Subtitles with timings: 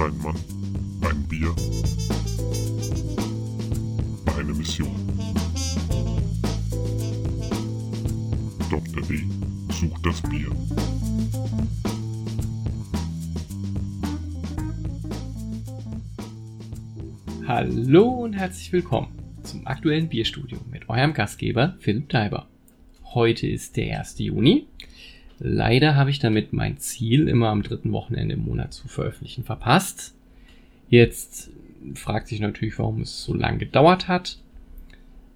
[0.00, 0.34] Ein Mann,
[1.02, 1.54] ein Bier,
[4.34, 4.88] eine Mission.
[8.70, 9.02] Dr.
[9.02, 9.26] D
[9.70, 10.50] sucht das Bier.
[17.46, 19.08] Hallo und herzlich willkommen
[19.42, 22.48] zum aktuellen Bierstudio mit eurem Gastgeber Philipp Teiber.
[23.04, 24.18] Heute ist der 1.
[24.20, 24.69] Juni.
[25.40, 30.14] Leider habe ich damit mein Ziel, immer am dritten Wochenende im Monat zu veröffentlichen, verpasst.
[30.88, 31.50] Jetzt
[31.94, 34.38] fragt sich natürlich, warum es so lange gedauert hat.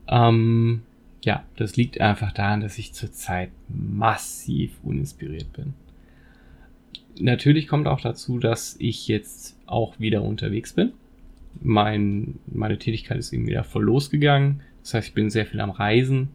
[0.06, 0.82] Ähm,
[1.22, 5.72] ja, das liegt einfach daran, dass ich zurzeit massiv uninspiriert bin.
[7.18, 10.92] Natürlich kommt auch dazu, dass ich jetzt auch wieder unterwegs bin
[11.60, 14.60] mein, meine Tätigkeit ist eben wieder voll losgegangen.
[14.82, 16.28] Das heißt, ich bin sehr viel am Reisen.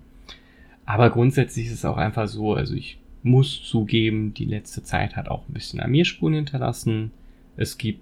[0.85, 5.29] Aber grundsätzlich ist es auch einfach so, also ich muss zugeben, die letzte Zeit hat
[5.29, 7.11] auch ein bisschen an mir Spuren hinterlassen.
[7.57, 8.01] Es gibt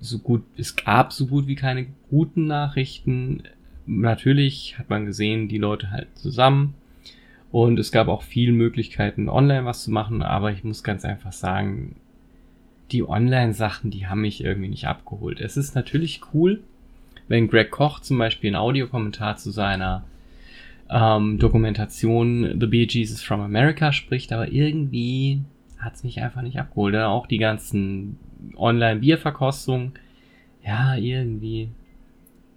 [0.00, 3.42] so gut, es gab so gut wie keine guten Nachrichten.
[3.86, 6.74] Natürlich hat man gesehen, die Leute halt zusammen.
[7.50, 11.32] Und es gab auch viele Möglichkeiten, online was zu machen, aber ich muss ganz einfach
[11.32, 11.96] sagen,
[12.90, 15.40] die Online-Sachen, die haben mich irgendwie nicht abgeholt.
[15.40, 16.62] Es ist natürlich cool,
[17.28, 20.04] wenn Greg Koch zum Beispiel einen Audiokommentar zu seiner
[20.92, 25.40] ähm, Dokumentation The Bee Jesus from America spricht, aber irgendwie
[25.78, 26.94] hat es mich einfach nicht abgeholt.
[26.94, 28.18] Dann auch die ganzen
[28.56, 29.92] Online-Bierverkostungen.
[30.64, 31.70] Ja, irgendwie.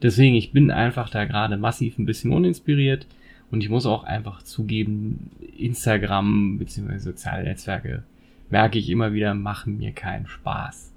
[0.02, 3.08] Deswegen, ich bin einfach da gerade massiv ein bisschen uninspiriert
[3.50, 6.98] und ich muss auch einfach zugeben, Instagram bzw.
[6.98, 8.04] soziale Netzwerke
[8.50, 10.92] merke ich immer wieder, machen mir keinen Spaß.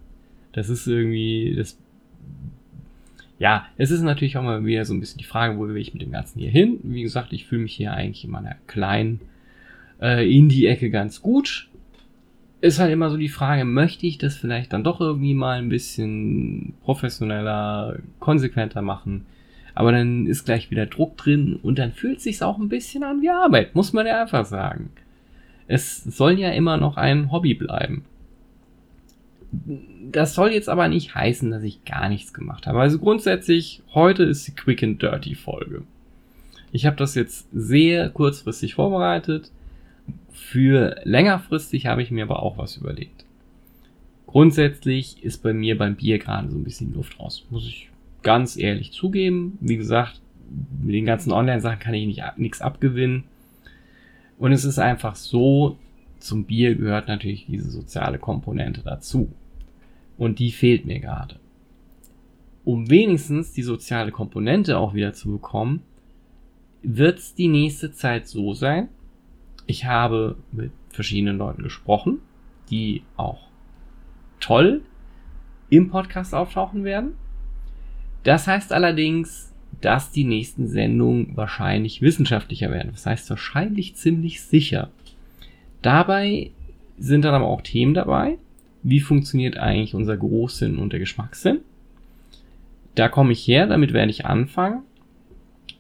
[0.53, 1.79] Das ist irgendwie, das,
[3.39, 5.93] ja, es ist natürlich auch mal wieder so ein bisschen die Frage, wo will ich
[5.93, 6.81] mit dem Ganzen hier hin?
[6.83, 9.21] Wie gesagt, ich fühle mich hier eigentlich in meiner kleinen
[10.01, 11.69] äh, Indie-Ecke ganz gut.
[12.61, 15.69] Ist halt immer so die Frage, möchte ich das vielleicht dann doch irgendwie mal ein
[15.69, 19.27] bisschen professioneller, konsequenter machen?
[19.77, 23.23] Aber dann ist gleich wieder Druck drin und dann fühlt sich's auch ein bisschen an
[23.23, 24.91] wie Arbeit, muss man ja einfach sagen.
[25.69, 28.05] Es soll ja immer noch ein Hobby bleiben.
[29.51, 32.81] Das soll jetzt aber nicht heißen, dass ich gar nichts gemacht habe.
[32.81, 35.83] Also grundsätzlich, heute ist die Quick and Dirty Folge.
[36.71, 39.51] Ich habe das jetzt sehr kurzfristig vorbereitet.
[40.31, 43.25] Für längerfristig habe ich mir aber auch was überlegt.
[44.27, 47.47] Grundsätzlich ist bei mir beim Bier gerade so ein bisschen Luft raus.
[47.49, 47.89] Muss ich
[48.23, 49.57] ganz ehrlich zugeben.
[49.61, 50.21] Wie gesagt,
[50.83, 53.25] mit den ganzen Online-Sachen kann ich nicht, nichts abgewinnen.
[54.39, 55.79] Und es ist einfach so,
[56.19, 59.33] zum Bier gehört natürlich diese soziale Komponente dazu.
[60.17, 61.37] Und die fehlt mir gerade.
[62.65, 65.83] Um wenigstens die soziale Komponente auch wieder zu bekommen,
[66.83, 68.89] wird es die nächste Zeit so sein.
[69.67, 72.19] Ich habe mit verschiedenen Leuten gesprochen,
[72.71, 73.49] die auch
[74.41, 74.83] toll
[75.71, 77.13] im Podcast auftauchen werden.
[78.23, 82.91] Das heißt allerdings, dass die nächsten Sendungen wahrscheinlich wissenschaftlicher werden.
[82.93, 84.91] Das heißt wahrscheinlich ziemlich sicher.
[85.83, 86.51] Dabei
[86.99, 88.39] sind dann aber auch Themen dabei.
[88.83, 91.61] Wie funktioniert eigentlich unser Geruchssinn und der Geschmackssinn?
[92.95, 94.83] Da komme ich her, damit werde ich anfangen.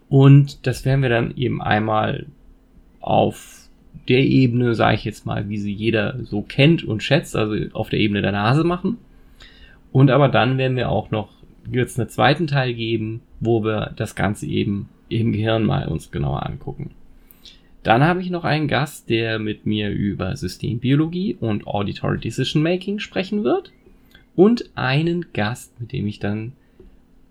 [0.08, 2.26] Und das werden wir dann eben einmal
[3.00, 3.68] auf
[4.08, 7.90] der Ebene, sage ich jetzt mal, wie sie jeder so kennt und schätzt, also auf
[7.90, 8.98] der Ebene der Nase machen.
[9.92, 11.38] Und aber dann werden wir auch noch
[11.70, 16.10] wird es einen zweiten Teil geben, wo wir das Ganze eben im Gehirn mal uns
[16.10, 16.90] genauer angucken.
[17.82, 22.98] Dann habe ich noch einen Gast, der mit mir über Systembiologie und Auditory Decision Making
[22.98, 23.72] sprechen wird.
[24.34, 26.52] Und einen Gast, mit dem ich dann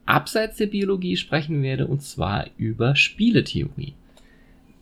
[0.05, 3.93] abseits der Biologie sprechen werde, und zwar über Spieletheorie.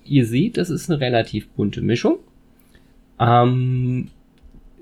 [0.05, 2.19] Ihr seht, das ist eine relativ bunte Mischung.
[3.19, 4.09] Ähm,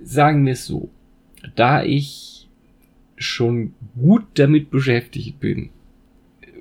[0.03, 0.89] sagen wir es so.
[1.55, 2.47] Da ich
[3.17, 5.69] schon gut damit beschäftigt bin,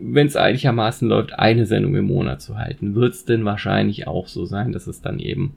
[0.04, 4.26] wenn es einigermaßen läuft, eine Sendung im Monat zu halten, wird es denn wahrscheinlich auch
[4.26, 5.54] so sein, dass es dann eben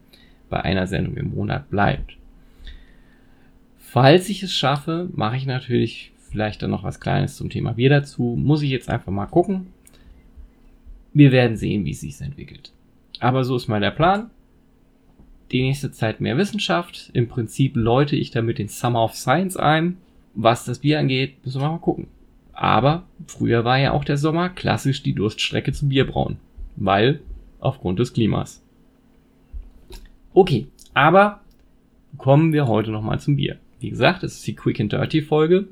[0.49, 2.17] bei einer Sendung im Monat bleibt.
[3.77, 7.89] Falls ich es schaffe, mache ich natürlich vielleicht dann noch was Kleines zum Thema Bier
[7.89, 8.35] dazu.
[8.37, 9.67] Muss ich jetzt einfach mal gucken.
[11.13, 12.71] Wir werden sehen, wie es sich entwickelt.
[13.19, 14.29] Aber so ist mal der Plan.
[15.51, 17.09] Die nächste Zeit mehr Wissenschaft.
[17.13, 19.97] Im Prinzip läute ich damit den Summer of Science ein.
[20.33, 22.07] Was das Bier angeht, müssen wir mal gucken.
[22.55, 26.37] Aber früher war ja auch der Sommer klassisch die Durststrecke zum Bierbrauen.
[26.77, 27.19] Weil
[27.59, 28.63] aufgrund des Klimas.
[30.33, 31.41] Okay, aber
[32.17, 33.57] kommen wir heute nochmal zum Bier.
[33.79, 35.67] Wie gesagt, es ist die Quick and Dirty Folge.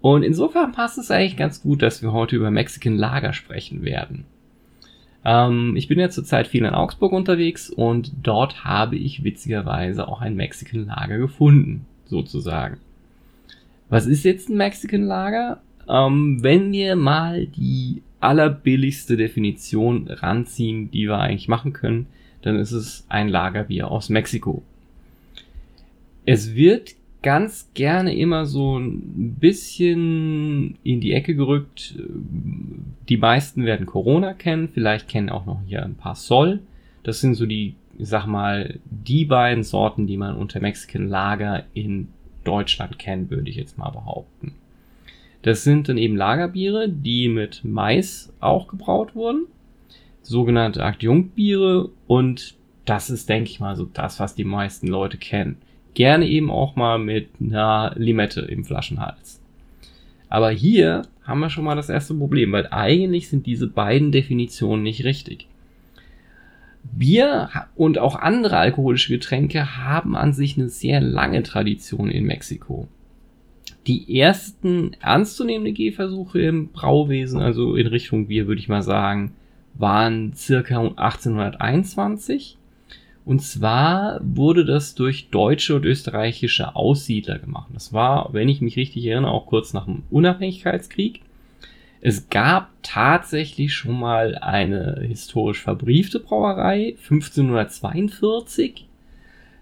[0.00, 4.24] Und insofern passt es eigentlich ganz gut, dass wir heute über Mexican Lager sprechen werden.
[5.24, 10.22] Ähm, ich bin ja zurzeit viel in Augsburg unterwegs und dort habe ich witzigerweise auch
[10.22, 12.78] ein Mexican Lager gefunden, sozusagen.
[13.90, 15.60] Was ist jetzt ein Mexican Lager?
[15.90, 22.06] Ähm, wenn wir mal die allerbilligste Definition ranziehen, die wir eigentlich machen können,
[22.42, 24.62] dann ist es ein Lagerbier aus Mexiko.
[26.26, 31.96] Es wird ganz gerne immer so ein bisschen in die Ecke gerückt.
[33.08, 36.60] Die meisten werden Corona kennen, vielleicht kennen auch noch hier ein paar Sol.
[37.02, 42.08] Das sind so die, sag mal, die beiden Sorten, die man unter Mexican Lager in
[42.44, 44.54] Deutschland kennt, würde ich jetzt mal behaupten.
[45.42, 49.46] Das sind dann eben Lagerbiere, die mit Mais auch gebraut wurden.
[50.22, 55.56] Sogenannte Adjunktbiere und das ist, denke ich mal, so das, was die meisten Leute kennen.
[55.94, 59.40] Gerne eben auch mal mit einer Limette im Flaschenhals.
[60.28, 64.82] Aber hier haben wir schon mal das erste Problem, weil eigentlich sind diese beiden Definitionen
[64.82, 65.46] nicht richtig.
[66.82, 72.88] Bier und auch andere alkoholische Getränke haben an sich eine sehr lange Tradition in Mexiko.
[73.86, 79.32] Die ersten ernstzunehmende Gehversuche im Brauwesen, also in Richtung Bier, würde ich mal sagen,
[79.74, 82.58] waren circa 1821.
[83.24, 87.70] Und zwar wurde das durch deutsche und österreichische Aussiedler gemacht.
[87.72, 91.20] Das war, wenn ich mich richtig erinnere, auch kurz nach dem Unabhängigkeitskrieg.
[92.02, 98.86] Es gab tatsächlich schon mal eine historisch verbriefte Brauerei 1542,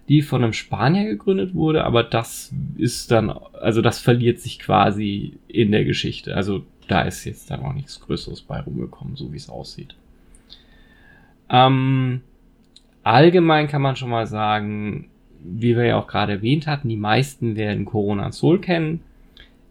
[0.09, 5.37] die von einem Spanier gegründet wurde, aber das ist dann, also das verliert sich quasi
[5.47, 6.35] in der Geschichte.
[6.35, 9.95] Also da ist jetzt dann auch nichts Größeres bei rumgekommen, so wie es aussieht.
[11.51, 12.21] Ähm,
[13.03, 15.09] allgemein kann man schon mal sagen,
[15.43, 19.01] wie wir ja auch gerade erwähnt hatten, die meisten werden Corona Soul kennen.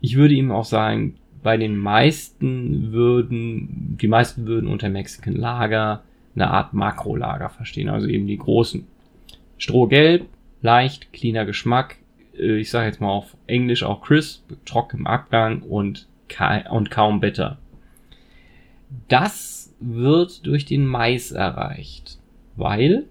[0.00, 6.02] Ich würde ihm auch sagen, bei den meisten würden, die meisten würden unter Mexican Lager
[6.36, 8.86] eine Art Makrolager verstehen, also eben die großen.
[9.58, 10.26] Strohgelb,
[10.62, 11.96] leicht, cleaner Geschmack,
[12.36, 16.90] äh, ich sage jetzt mal auf Englisch auch crisp, trocken im Abgang und, ka und
[16.90, 17.58] kaum bitter.
[19.08, 22.18] Das wird durch den Mais erreicht,
[22.56, 23.04] weil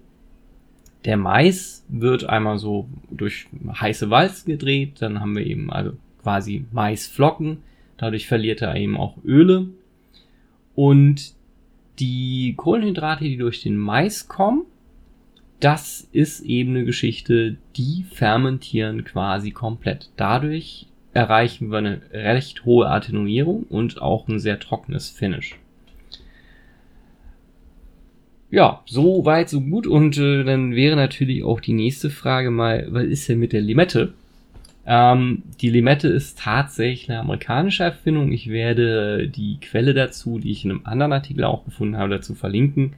[1.04, 3.46] der Mais wird einmal so durch
[3.80, 5.92] heiße Walzen gedreht, dann haben wir eben also
[6.22, 7.58] quasi Maisflocken,
[7.98, 9.66] Dadurch verliert er eben auch Öle.
[10.74, 11.34] Und
[11.98, 14.64] die Kohlenhydrate, die durch den Mais kommen,
[15.60, 20.10] das ist eben eine Geschichte, die fermentieren quasi komplett.
[20.16, 25.56] Dadurch erreichen wir eine recht hohe Attenuierung und auch ein sehr trockenes Finish.
[28.50, 29.86] Ja, so weit, so gut.
[29.86, 33.60] Und äh, dann wäre natürlich auch die nächste Frage mal, was ist denn mit der
[33.60, 34.14] Limette?
[34.86, 38.32] Ähm, die Limette ist tatsächlich eine amerikanische Erfindung.
[38.32, 42.34] Ich werde die Quelle dazu, die ich in einem anderen Artikel auch gefunden habe, dazu
[42.34, 42.94] verlinken.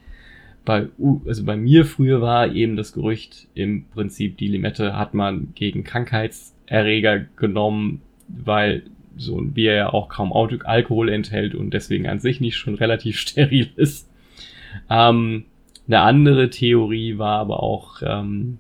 [0.65, 0.89] Bei,
[1.27, 5.85] also bei mir früher war eben das Gerücht im Prinzip, die Limette hat man gegen
[5.85, 8.83] Krankheitserreger genommen, weil
[9.17, 13.19] so ein Bier ja auch kaum Alkohol enthält und deswegen an sich nicht schon relativ
[13.19, 14.09] steril ist.
[14.89, 15.45] Ähm,
[15.87, 18.59] eine andere Theorie war aber auch, ähm,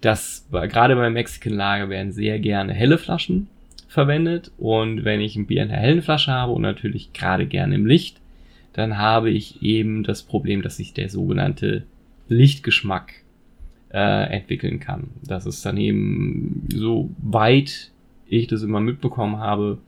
[0.00, 3.48] das gerade beim Mexican Lager werden sehr gerne helle Flaschen
[3.88, 7.74] verwendet und wenn ich ein Bier in einer hellen Flasche habe und natürlich gerade gerne
[7.74, 8.20] im Licht,
[8.78, 11.82] dann habe ich eben das Problem, dass sich der sogenannte
[12.28, 13.12] Lichtgeschmack
[13.92, 15.08] äh, entwickeln kann.
[15.24, 17.90] Das ist dann eben so weit
[18.28, 19.78] ich das immer mitbekommen habe,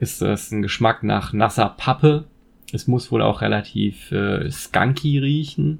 [0.00, 2.26] ist das ein Geschmack nach nasser Pappe.
[2.74, 5.78] Es muss wohl auch relativ äh, skunky riechen.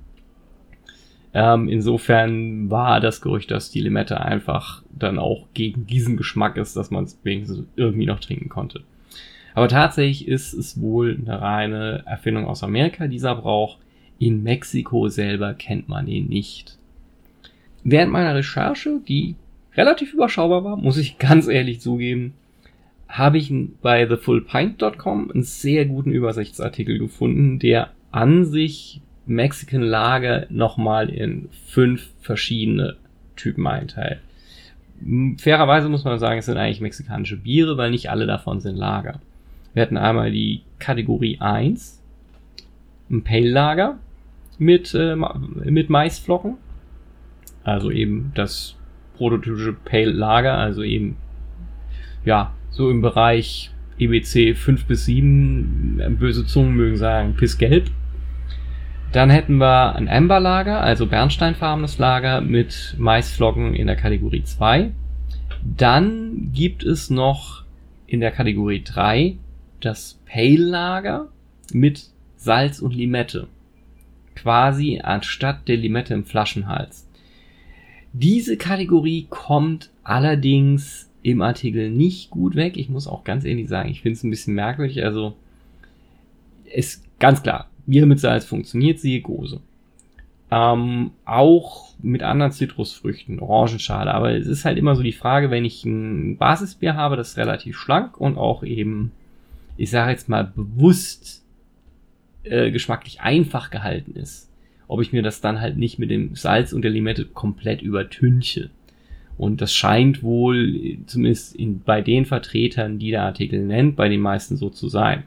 [1.35, 6.75] Ähm, insofern war das Gerücht, dass die Limette einfach dann auch gegen diesen Geschmack ist,
[6.75, 8.83] dass man es wenigstens irgendwie noch trinken konnte.
[9.55, 13.79] Aber tatsächlich ist es wohl eine reine Erfindung aus Amerika, dieser Brauch.
[14.19, 16.79] In Mexiko selber kennt man ihn nicht.
[17.83, 19.37] Während meiner Recherche, die
[19.75, 22.35] relativ überschaubar war, muss ich ganz ehrlich zugeben,
[23.09, 23.53] habe ich
[23.83, 32.11] bei thefullpint.com einen sehr guten Übersichtsartikel gefunden, der an sich Mexican Lager nochmal in fünf
[32.21, 32.97] verschiedene
[33.37, 34.21] Typen einteilt.
[35.39, 39.21] Fairerweise muss man sagen, es sind eigentlich mexikanische Biere, weil nicht alle davon sind Lager.
[39.75, 42.03] Wir hatten einmal die Kategorie 1,
[43.11, 43.99] ein Pale Lager
[44.59, 45.17] mit, äh,
[45.65, 46.57] mit Maisflocken.
[47.63, 48.77] Also eben das
[49.17, 51.17] prototypische Pale Lager, also eben,
[52.25, 57.91] ja, so im Bereich EBC 5 bis 7, böse Zungen mögen sagen, pissgelb.
[59.13, 64.93] Dann hätten wir ein Amberlager, also bernsteinfarbenes Lager mit Maisflocken in der Kategorie 2.
[65.77, 67.65] Dann gibt es noch
[68.07, 69.37] in der Kategorie 3
[69.85, 71.29] das Pale Lager
[71.73, 73.49] mit Salz und Limette.
[74.35, 77.07] Quasi anstatt der Limette im Flaschenhals.
[78.13, 82.77] Diese Kategorie kommt allerdings im Artikel nicht gut weg.
[82.77, 85.05] Ich muss auch ganz ehrlich sagen, ich finde es ein bisschen merkwürdig.
[85.05, 85.35] Also,
[86.65, 89.61] ist ganz klar, Bier mit Salz funktioniert, siehe Gose.
[90.51, 94.13] Ähm, auch mit anderen Zitrusfrüchten, Orangenschale.
[94.13, 97.77] Aber es ist halt immer so die Frage, wenn ich ein Basisbier habe, das relativ
[97.77, 99.13] schlank und auch eben,
[99.81, 101.43] ich sage jetzt mal bewusst
[102.45, 104.53] äh, geschmacklich einfach gehalten ist,
[104.89, 108.69] ob ich mir das dann halt nicht mit dem Salz und der Limette komplett übertünche.
[109.39, 114.21] Und das scheint wohl, zumindest in, bei den Vertretern, die der Artikel nennt, bei den
[114.21, 115.23] meisten so zu sein.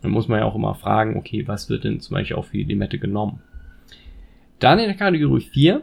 [0.00, 2.56] Dann muss man ja auch immer fragen, okay, was wird denn zum Beispiel auch für
[2.56, 3.40] die Limette genommen?
[4.58, 5.82] Dann in der Kategorie 4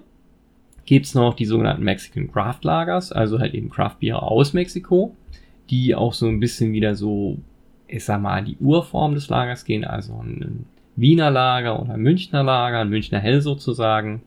[0.86, 5.16] gibt's noch die sogenannten Mexican Craft Lagers, also halt eben Craft Beer aus Mexiko,
[5.70, 7.38] die auch so ein bisschen wieder so,
[7.88, 10.66] ich sag mal, die Urform des Lagers gehen, also ein
[10.96, 14.24] Wiener Lager oder ein Münchner Lager, ein Münchner Hell sozusagen,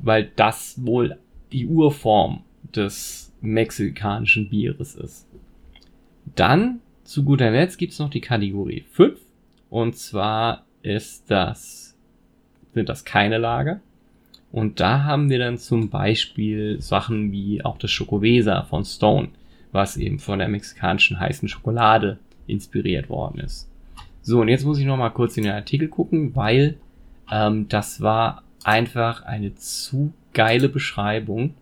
[0.00, 1.18] weil das wohl
[1.52, 2.42] die Urform
[2.74, 5.26] des mexikanischen Bieres ist.
[6.34, 9.18] Dann zu guter Letzt gibt's noch die Kategorie 5
[9.70, 11.96] und zwar ist das,
[12.74, 13.80] sind das keine Lager.
[14.50, 19.28] Und da haben wir dann zum Beispiel Sachen wie auch das Schokowesa von Stone,
[19.72, 23.68] was eben von der mexikanischen heißen Schokolade inspiriert worden ist.
[24.22, 26.76] So, und jetzt muss ich noch mal kurz in den Artikel gucken, weil
[27.30, 31.54] ähm, das war einfach eine zu geile Beschreibung.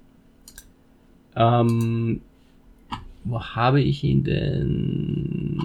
[1.34, 2.22] Ähm,
[3.24, 5.56] wo habe ich ihn denn?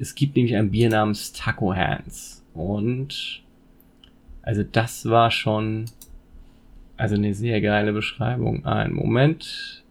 [0.00, 2.44] Es gibt nämlich ein Bier namens Taco Hands.
[2.54, 3.42] Und
[4.42, 5.86] also das war schon
[6.96, 8.64] also eine sehr geile Beschreibung.
[8.66, 9.84] Ein Moment.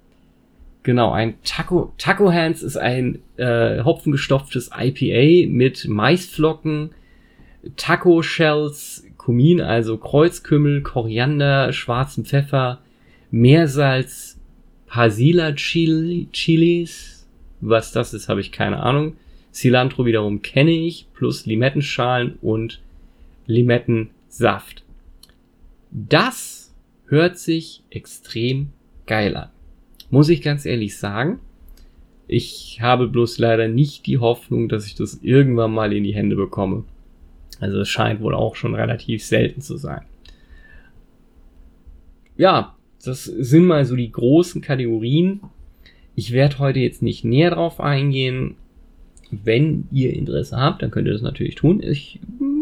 [0.87, 6.91] Genau, ein Taco, Taco Hands ist ein äh, hopfengestopftes IPA mit Maisflocken,
[7.75, 12.79] Taco Shells, Kumin, also Kreuzkümmel, Koriander, schwarzem Pfeffer,
[13.31, 14.39] Meersalz,
[14.85, 17.27] Pasila Chili, Chilis.
[17.59, 19.17] Was das ist, habe ich keine Ahnung.
[19.51, 22.81] Cilantro wiederum kenne ich, plus Limettenschalen und
[23.45, 24.85] Limettensaft.
[25.91, 26.73] Das
[27.07, 28.69] hört sich extrem
[29.05, 29.49] geil an.
[30.09, 31.39] Muss ich ganz ehrlich sagen.
[32.27, 36.35] Ich habe bloß leider nicht die Hoffnung, dass ich das irgendwann mal in die Hände
[36.35, 36.83] bekomme.
[37.59, 40.01] Also es scheint wohl auch schon relativ selten zu sein.
[42.35, 45.41] Ja, das sind mal so die großen Kategorien.
[46.15, 48.55] Ich werde heute jetzt nicht näher drauf eingehen.
[49.31, 51.81] Wenn ihr Interesse habt, dann könnt ihr das natürlich tun.
[51.81, 52.19] Ich,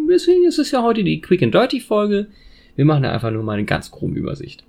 [0.10, 2.28] deswegen ist es ja heute die Quick and Dirty Folge.
[2.76, 4.64] Wir machen einfach nur mal eine ganz grobe Übersicht.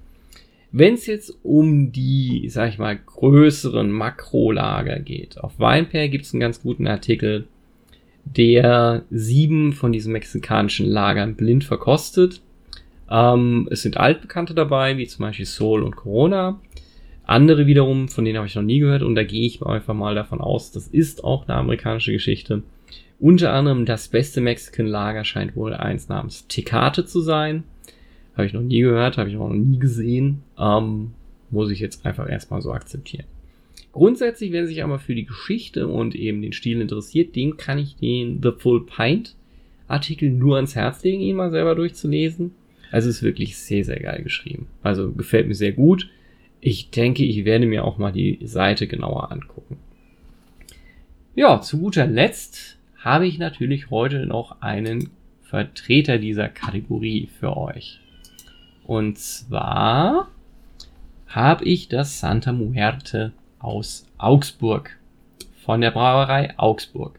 [0.73, 6.35] Wenn es jetzt um die, sag ich mal, größeren Makrolager geht, auf Weinpair gibt es
[6.35, 7.46] einen ganz guten Artikel
[8.26, 12.42] der sieben von diesen mexikanischen Lagern blind verkostet.
[13.08, 16.61] Ähm, es sind Altbekannte dabei, wie zum Beispiel Soul und Corona.
[17.25, 20.14] Andere wiederum, von denen habe ich noch nie gehört und da gehe ich einfach mal
[20.14, 22.62] davon aus, das ist auch eine amerikanische Geschichte.
[23.18, 27.64] Unter anderem das beste Mexican-Lager scheint wohl eins namens Tecate zu sein.
[28.36, 30.42] Habe ich noch nie gehört, habe ich auch noch nie gesehen.
[30.58, 31.12] Ähm,
[31.50, 33.24] muss ich jetzt einfach erstmal so akzeptieren.
[33.92, 37.96] Grundsätzlich, wer sich aber für die Geschichte und eben den Stil interessiert, dem kann ich
[37.96, 39.34] den The Full Pint
[39.88, 42.52] Artikel nur ans Herz legen, ihn mal selber durchzulesen.
[42.90, 44.66] Also ist wirklich sehr, sehr geil geschrieben.
[44.82, 46.10] Also gefällt mir sehr gut.
[46.60, 49.78] Ich denke, ich werde mir auch mal die Seite genauer angucken.
[51.34, 55.10] Ja, zu guter Letzt habe ich natürlich heute noch einen
[55.42, 58.00] Vertreter dieser Kategorie für euch.
[58.86, 60.28] Und zwar
[61.26, 64.96] habe ich das Santa Muerte aus Augsburg.
[65.64, 67.18] Von der Brauerei Augsburg.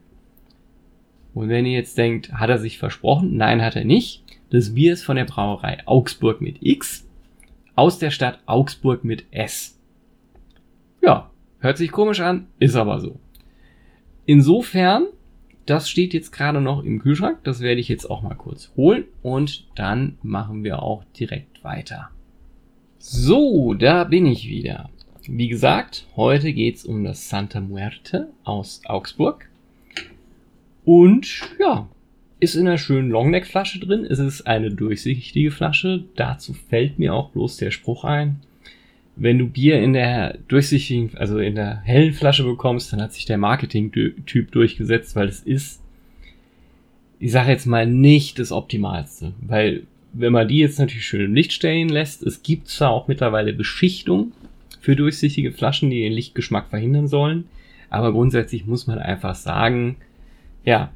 [1.33, 3.35] Und wenn ihr jetzt denkt, hat er sich versprochen?
[3.35, 4.23] Nein, hat er nicht.
[4.49, 7.05] Das Bier ist von der Brauerei Augsburg mit X,
[7.75, 9.77] aus der Stadt Augsburg mit S.
[11.01, 13.19] Ja, hört sich komisch an, ist aber so.
[14.25, 15.07] Insofern,
[15.69, 19.05] das steht jetzt gerade noch im Kühlschrank, das werde ich jetzt auch mal kurz holen
[19.21, 22.09] und dann machen wir auch direkt weiter.
[22.99, 24.89] So, da bin ich wieder.
[25.27, 29.49] Wie gesagt, heute geht's um das Santa Muerte aus Augsburg.
[30.85, 31.89] Und ja,
[32.39, 34.05] ist in einer schönen Longneck-Flasche drin.
[34.05, 36.05] Es ist eine durchsichtige Flasche.
[36.15, 38.39] Dazu fällt mir auch bloß der Spruch ein.
[39.19, 43.25] Wenn du Bier in der durchsichtigen, also in der hellen Flasche bekommst, dann hat sich
[43.25, 45.81] der Marketing-Typ durchgesetzt, weil es ist,
[47.19, 49.33] ich sage jetzt mal, nicht das Optimalste.
[49.41, 49.83] Weil,
[50.13, 53.53] wenn man die jetzt natürlich schön im Licht stellen lässt, es gibt zwar auch mittlerweile
[53.53, 54.33] Beschichtung,
[54.87, 57.49] für durchsichtige Flaschen, die den Lichtgeschmack verhindern sollen.
[57.89, 59.97] Aber grundsätzlich muss man einfach sagen,
[60.63, 60.93] ja,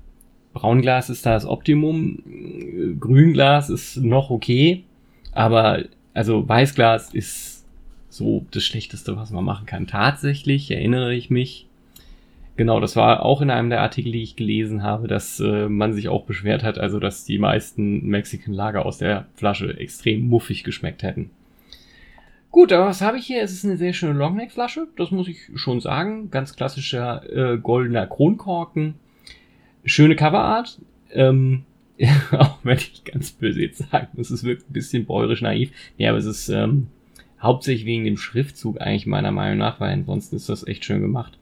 [0.54, 2.24] Braunglas ist da das Optimum,
[3.02, 4.84] Grünglas ist noch okay,
[5.34, 7.61] aber also Weißglas ist
[8.12, 9.88] so das Schlechteste, was man machen kann.
[9.88, 11.68] Tatsächlich erinnere ich mich,
[12.58, 15.94] genau, das war auch in einem der Artikel, die ich gelesen habe, dass äh, man
[15.94, 20.64] sich auch beschwert hat, also dass die meisten Mexican Lager aus der Flasche extrem muffig
[20.64, 21.32] geschmeckt hätten.
[22.52, 23.42] Gut, aber was habe ich hier?
[23.42, 26.30] Es ist eine sehr schöne Longneck-Flasche, das muss ich schon sagen.
[26.32, 28.96] Ganz klassischer äh, goldener Kronkorken.
[29.86, 30.80] Schöne Coverart.
[31.14, 31.64] Ähm,
[32.32, 35.72] auch wenn ich ganz böse jetzt sagen muss, es wirkt ein bisschen bäuerisch naiv.
[35.98, 36.88] Ja, aber es ist ähm,
[37.42, 41.38] hauptsächlich wegen dem Schriftzug eigentlich meiner Meinung nach, weil ansonsten ist das echt schön gemacht.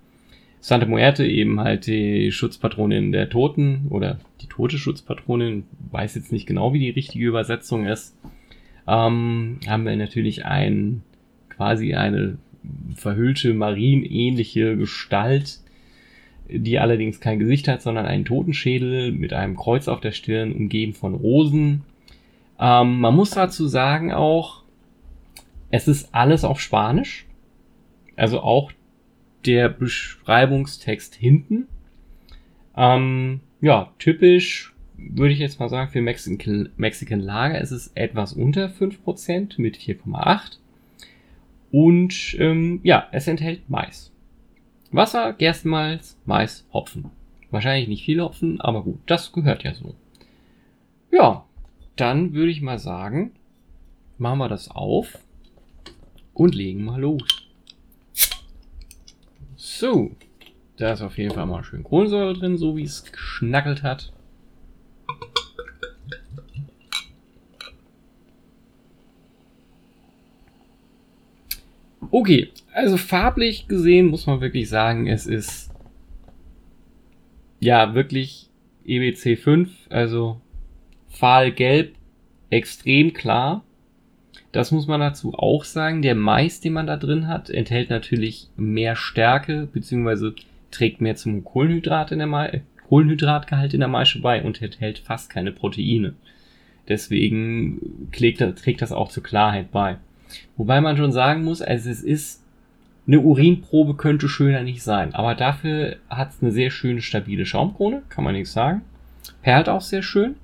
[0.61, 6.47] Santa Muerte eben halt die Schutzpatronin der Toten oder die tote Schutzpatronin, weiß jetzt nicht
[6.47, 8.15] genau, wie die richtige Übersetzung ist.
[8.87, 11.01] Ähm, haben wir natürlich ein
[11.49, 12.37] quasi eine
[12.95, 15.59] verhüllte marienähnliche Gestalt,
[16.49, 20.93] die allerdings kein Gesicht hat, sondern einen Totenschädel mit einem Kreuz auf der Stirn, umgeben
[20.93, 21.83] von Rosen.
[22.59, 24.58] Ähm, man muss dazu sagen auch,
[25.71, 27.25] es ist alles auf Spanisch.
[28.15, 28.71] Also auch
[29.45, 31.67] der Beschreibungstext hinten.
[32.75, 38.33] Ähm, ja, typisch würde ich jetzt mal sagen, für Mexican, Mexican Lager ist es etwas
[38.33, 40.57] unter 5% mit 4,8.
[41.71, 44.11] Und ähm, ja, es enthält Mais.
[44.91, 47.11] Wasser, Gerstenmalz, Mais, Hopfen.
[47.51, 49.95] Wahrscheinlich nicht viel Hopfen, aber gut, das gehört ja so.
[51.11, 51.45] Ja,
[51.95, 53.31] dann würde ich mal sagen,
[54.17, 55.19] machen wir das auf
[56.39, 57.21] und legen mal los.
[59.57, 60.15] So,
[60.77, 64.13] da ist auf jeden Fall mal schön Kohlensäure drin, so wie es geschnackelt hat.
[72.09, 75.69] Okay, also farblich gesehen muss man wirklich sagen, es ist
[77.59, 78.49] ja wirklich
[78.85, 80.39] EBC 5, also
[81.09, 81.95] fahlgelb,
[82.49, 83.65] extrem klar.
[84.51, 86.01] Das muss man dazu auch sagen.
[86.01, 90.33] Der Mais, den man da drin hat, enthält natürlich mehr Stärke, beziehungsweise
[90.71, 92.47] trägt mehr zum Kohlenhydrat in der Ma
[92.87, 96.15] Kohlenhydratgehalt in der Maische bei und enthält fast keine Proteine.
[96.87, 99.97] Deswegen trägt das auch zur Klarheit bei.
[100.57, 102.43] Wobei man schon sagen muss, also es ist,
[103.05, 108.01] eine Urinprobe könnte schöner nicht sein, aber dafür hat es eine sehr schöne, stabile Schaumkrone,
[108.09, 108.81] kann man nichts sagen.
[109.43, 110.35] Perlt auch sehr schön.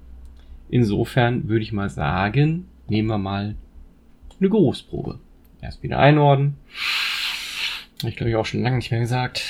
[0.69, 3.55] Insofern würde ich mal sagen, nehmen wir mal
[4.39, 5.19] eine Geruchsprobe.
[5.61, 6.57] Erst wieder einordnen.
[8.05, 9.43] Ich glaube, ich auch schon lange nicht mehr gesagt.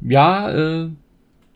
[0.00, 0.90] Ja, äh,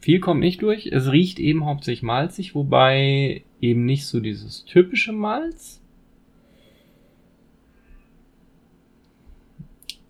[0.00, 0.86] viel kommt nicht durch.
[0.86, 5.80] Es riecht eben hauptsächlich malzig, wobei eben nicht so dieses typische Malz.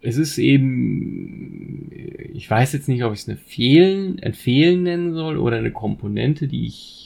[0.00, 1.90] Es ist eben,
[2.34, 5.72] ich weiß jetzt nicht, ob ich es eine Fehlen, ein Fehlen nennen soll oder eine
[5.72, 7.03] Komponente, die ich,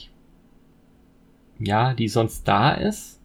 [1.59, 3.19] ja, die sonst da ist.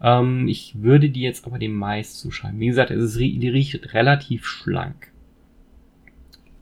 [0.00, 2.60] Ähm, ich würde die jetzt aber dem Mais zuschreiben.
[2.60, 5.12] Wie gesagt, es ist, die riecht relativ schlank.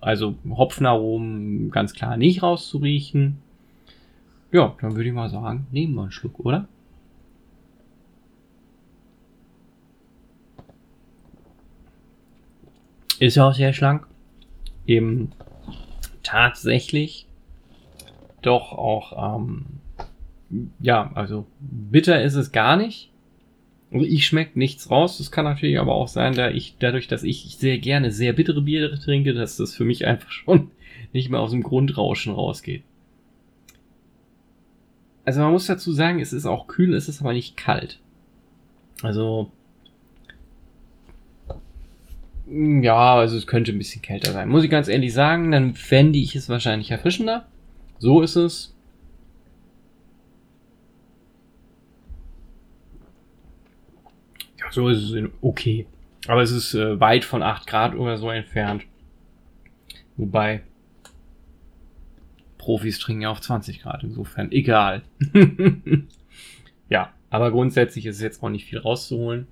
[0.00, 3.38] Also Hopfenaromen ganz klar nicht rauszuriechen.
[4.52, 6.68] Ja, dann würde ich mal sagen, nehmen wir einen Schluck, oder?
[13.18, 14.06] Ist ja auch sehr schlank.
[14.86, 15.32] Eben
[16.22, 17.26] tatsächlich
[18.42, 19.64] doch auch, ähm,
[20.80, 23.10] ja, also bitter ist es gar nicht.
[23.92, 25.18] Also ich schmecke nichts raus.
[25.18, 28.62] Das kann natürlich aber auch sein, da ich, dadurch, dass ich sehr gerne sehr bittere
[28.62, 30.70] Biere trinke, dass das für mich einfach schon
[31.12, 32.82] nicht mehr aus dem Grundrauschen rausgeht.
[35.24, 38.00] Also man muss dazu sagen, es ist auch kühl, es ist aber nicht kalt.
[39.02, 39.50] Also
[42.48, 44.48] ja, also es könnte ein bisschen kälter sein.
[44.48, 47.46] Muss ich ganz ehrlich sagen, dann fände ich es wahrscheinlich erfrischender.
[47.98, 48.75] So ist es.
[54.76, 55.86] So ist es okay.
[56.28, 58.84] Aber es ist äh, weit von 8 Grad oder so entfernt.
[60.18, 60.64] Wobei
[62.58, 65.02] Profis trinken ja auf 20 Grad, insofern egal.
[66.90, 69.46] ja, aber grundsätzlich ist es jetzt auch nicht viel rauszuholen.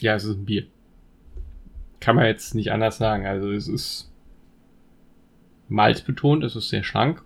[0.00, 0.66] Ja, es ist ein Bier.
[2.00, 3.26] Kann man jetzt nicht anders sagen.
[3.26, 4.10] Also es ist
[5.68, 7.22] malzbetont, es ist sehr schlank.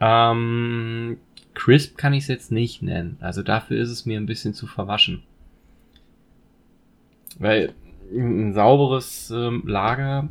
[0.00, 1.18] Ähm,
[1.54, 3.16] crisp kann ich es jetzt nicht nennen.
[3.20, 5.22] Also dafür ist es mir ein bisschen zu verwaschen.
[7.38, 7.74] Weil
[8.12, 10.28] ein sauberes ähm, Lager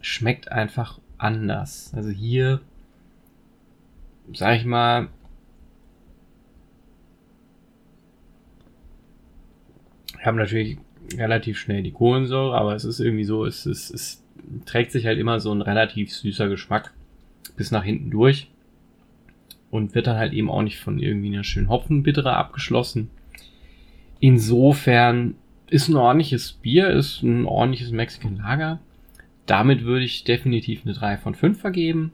[0.00, 1.92] schmeckt einfach anders.
[1.94, 2.60] Also hier,
[4.32, 5.08] sag ich mal,
[10.16, 10.78] wir haben natürlich
[11.16, 14.22] relativ schnell die Kohlensäure, aber es ist irgendwie so, es, es, es
[14.66, 16.92] trägt sich halt immer so ein relativ süßer Geschmack
[17.56, 18.50] bis nach hinten durch
[19.70, 23.10] und wird dann halt eben auch nicht von irgendwie einer schönen Hopfenbittere abgeschlossen.
[24.20, 25.34] Insofern
[25.68, 28.80] ist ein ordentliches Bier, ist ein ordentliches Mexican Lager.
[29.46, 32.12] Damit würde ich definitiv eine 3 von 5 vergeben.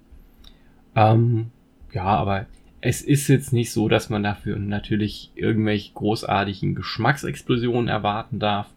[0.94, 1.50] Ähm,
[1.92, 2.46] ja, aber
[2.80, 8.68] es ist jetzt nicht so, dass man dafür natürlich irgendwelche großartigen Geschmacksexplosionen erwarten darf.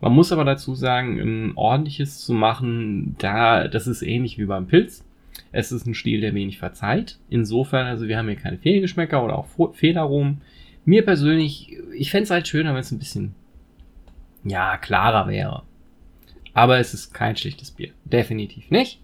[0.00, 4.66] Man muss aber dazu sagen, ein ordentliches zu machen, da, das ist ähnlich wie beim
[4.66, 5.04] Pilz.
[5.52, 7.18] Es ist ein Stil, der wenig verzeiht.
[7.30, 10.42] Insofern, also wir haben hier keine Fehlgeschmäcker oder auch Fehlaromen.
[10.84, 13.34] Mir persönlich, ich fände es halt schöner, wenn es ein bisschen,
[14.44, 15.62] ja, klarer wäre.
[16.52, 17.90] Aber es ist kein schlechtes Bier.
[18.04, 19.00] Definitiv nicht.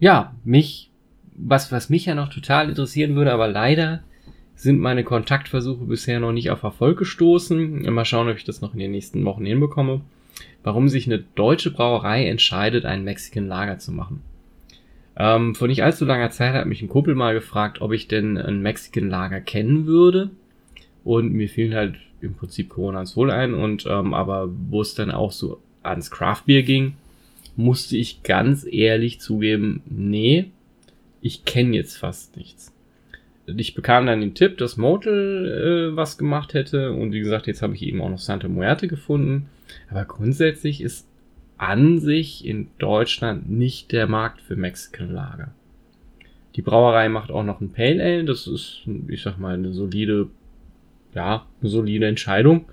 [0.00, 0.90] Ja, mich,
[1.34, 4.02] was, was mich ja noch total interessieren würde, aber leider
[4.62, 7.82] sind meine Kontaktversuche bisher noch nicht auf Erfolg gestoßen.
[7.92, 10.02] Mal schauen, ob ich das noch in den nächsten Wochen hinbekomme.
[10.62, 14.22] Warum sich eine deutsche Brauerei entscheidet, einen Mexican Lager zu machen.
[15.16, 18.38] Ähm, vor nicht allzu langer Zeit hat mich ein Kumpel mal gefragt, ob ich denn
[18.38, 20.30] ein Mexican Lager kennen würde.
[21.02, 23.54] Und mir fielen halt im Prinzip Corona ins Wohl ein.
[23.54, 26.94] Und ähm, aber wo es dann auch so ans Craft Beer ging,
[27.56, 30.50] musste ich ganz ehrlich zugeben, nee,
[31.20, 32.72] ich kenne jetzt fast nichts.
[33.46, 36.92] Ich bekam dann den Tipp, dass Motel äh, was gemacht hätte.
[36.92, 39.48] Und wie gesagt, jetzt habe ich eben auch noch Santa Muerte gefunden.
[39.90, 41.08] Aber grundsätzlich ist
[41.58, 45.52] an sich in Deutschland nicht der Markt für Mexican Lager.
[46.56, 50.28] Die Brauerei macht auch noch ein Pale Ale, das ist, ich sag mal, eine solide,
[51.14, 52.66] ja, eine solide Entscheidung,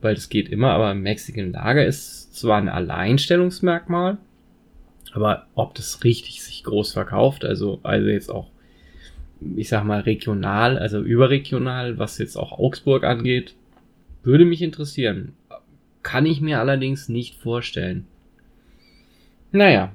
[0.00, 4.18] weil das geht immer, aber Mexican Lager ist zwar ein Alleinstellungsmerkmal,
[5.12, 8.50] aber ob das richtig sich groß verkauft, also, also jetzt auch,
[9.56, 13.54] ich sag mal, regional, also überregional, was jetzt auch Augsburg angeht,
[14.22, 15.34] würde mich interessieren.
[16.02, 18.06] Kann ich mir allerdings nicht vorstellen.
[19.52, 19.92] Naja.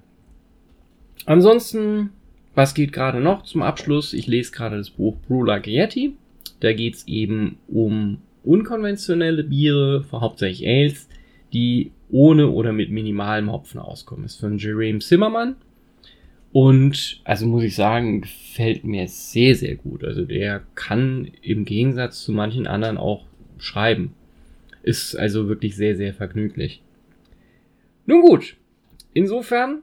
[1.26, 2.12] Ansonsten,
[2.56, 4.14] was geht gerade noch zum Abschluss?
[4.14, 6.16] Ich lese gerade das Buch Brula Gietti.
[6.60, 11.08] Da geht es eben um unkonventionelle Biere, hauptsächlich Ales,
[11.54, 14.24] die ohne oder mit minimalem Hopfen auskommen.
[14.24, 15.56] Das ist von Jerome Zimmermann.
[16.54, 20.04] Und also muss ich sagen, gefällt mir sehr, sehr gut.
[20.04, 23.26] Also der kann im Gegensatz zu manchen anderen auch
[23.58, 24.14] schreiben.
[24.84, 26.82] Ist also wirklich sehr, sehr vergnüglich.
[28.06, 28.58] Nun gut,
[29.14, 29.80] Insofern,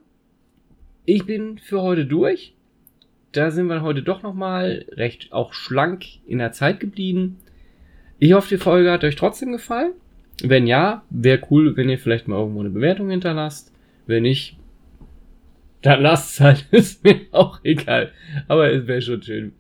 [1.05, 2.55] ich bin für heute durch.
[3.33, 7.37] Da sind wir heute doch nochmal recht auch schlank in der Zeit geblieben.
[8.19, 9.93] Ich hoffe, die Folge hat euch trotzdem gefallen.
[10.43, 13.73] Wenn ja, wäre cool, wenn ihr vielleicht mal irgendwo eine Bewertung hinterlasst.
[14.07, 14.57] Wenn nicht,
[15.83, 16.67] dann lasst es halt.
[16.71, 18.13] Ist mir auch egal.
[18.47, 19.53] Aber es wäre schon schön.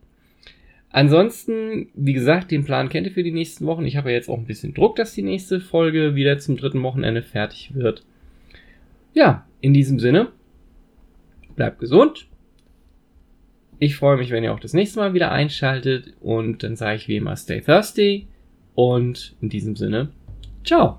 [0.91, 3.85] Ansonsten, wie gesagt, den Plan kennt ihr für die nächsten Wochen.
[3.85, 6.83] Ich habe ja jetzt auch ein bisschen Druck, dass die nächste Folge wieder zum dritten
[6.83, 8.05] Wochenende fertig wird.
[9.13, 10.29] Ja, in diesem Sinne,
[11.57, 12.27] bleibt gesund.
[13.79, 17.09] Ich freue mich, wenn ihr auch das nächste Mal wieder einschaltet und dann sage ich
[17.09, 18.27] wie immer Stay Thirsty
[18.75, 20.11] und in diesem Sinne,
[20.65, 20.99] ciao.